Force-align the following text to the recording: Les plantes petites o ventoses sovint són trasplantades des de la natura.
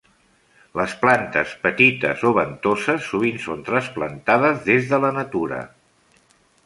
Les 0.79 0.93
plantes 1.01 1.51
petites 1.65 2.23
o 2.29 2.33
ventoses 2.37 3.05
sovint 3.09 3.39
són 3.45 3.61
trasplantades 3.71 4.67
des 4.71 4.89
de 4.95 5.01
la 5.05 5.13
natura. 5.19 5.61